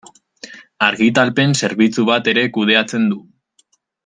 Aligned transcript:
Argitalpen-zerbitzu 0.87 2.07
bat 2.09 2.31
ere 2.33 2.47
kudeatzen 2.57 3.07
du. 3.15 3.21